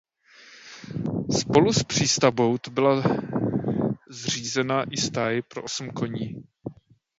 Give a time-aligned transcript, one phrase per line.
[1.39, 3.03] Spolu s přístavbou to byla
[4.09, 6.35] zřízena i stáj pro osm koní.